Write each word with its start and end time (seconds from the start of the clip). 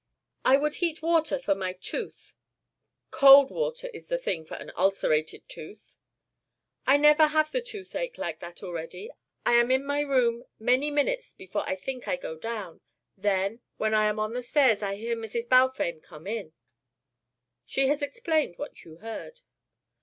"I 0.43 0.57
would 0.57 0.73
heat 0.81 1.03
water 1.03 1.37
for 1.37 1.53
my 1.53 1.73
tooth." 1.73 2.33
"Cold 3.11 3.51
water 3.51 3.87
is 3.93 4.07
the 4.07 4.17
thing 4.17 4.45
for 4.45 4.55
an 4.55 4.71
ulcerated 4.75 5.47
tooth." 5.47 5.99
"I 6.87 6.97
never 6.97 7.27
have 7.27 7.51
the 7.51 7.61
toothache 7.61 8.17
like 8.17 8.39
that 8.39 8.63
already. 8.63 9.11
I 9.45 9.51
am 9.53 9.69
in 9.69 9.85
my 9.85 9.99
room 9.99 10.45
many 10.57 10.89
minutes 10.89 11.33
before 11.33 11.61
I 11.69 11.75
think 11.75 12.07
I 12.07 12.15
go 12.15 12.35
down. 12.39 12.81
Then, 13.15 13.61
when 13.77 13.93
I 13.93 14.07
am 14.07 14.17
on 14.17 14.33
the 14.33 14.41
stairs 14.41 14.81
I 14.81 14.95
hear 14.95 15.15
Mrs. 15.15 15.47
Balfame 15.47 15.99
come 15.99 16.25
in." 16.25 16.53
"She 17.63 17.85
has 17.89 18.01
explained 18.01 18.55
what 18.57 18.83
you 18.83 18.95
heard." 18.97 19.41